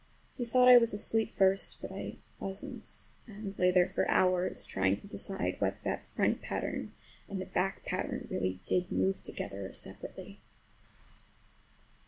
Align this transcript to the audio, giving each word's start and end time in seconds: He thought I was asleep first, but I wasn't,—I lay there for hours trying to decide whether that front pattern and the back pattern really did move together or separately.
He 0.35 0.45
thought 0.45 0.67
I 0.67 0.77
was 0.79 0.95
asleep 0.95 1.29
first, 1.29 1.79
but 1.79 1.91
I 1.91 2.17
wasn't,—I 2.39 3.51
lay 3.59 3.69
there 3.69 3.87
for 3.87 4.09
hours 4.09 4.65
trying 4.65 4.97
to 4.97 5.05
decide 5.05 5.61
whether 5.61 5.77
that 5.83 6.07
front 6.15 6.41
pattern 6.41 6.91
and 7.29 7.39
the 7.39 7.45
back 7.45 7.85
pattern 7.85 8.27
really 8.31 8.61
did 8.65 8.91
move 8.91 9.21
together 9.21 9.67
or 9.67 9.73
separately. 9.73 10.39